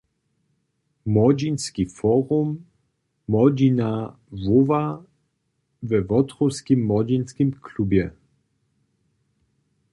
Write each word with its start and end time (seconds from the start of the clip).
-młodźinski 1.15 1.85
forum 1.85 2.65
„Młodźina 3.27 3.89
woła“ 4.31 5.03
we 5.83 6.01
Wotrowskim 6.01 6.83
młodźinskim 6.85 7.51
klubje 7.61 8.11